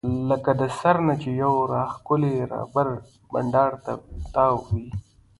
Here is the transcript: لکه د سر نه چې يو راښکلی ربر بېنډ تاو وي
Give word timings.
لکه 0.29 0.51
د 0.59 0.61
سر 0.79 0.95
نه 1.07 1.15
چې 1.21 1.29
يو 1.41 1.53
راښکلی 1.73 2.33
ربر 2.51 2.87
بېنډ 3.31 3.73
تاو 4.33 4.55
وي 4.69 4.85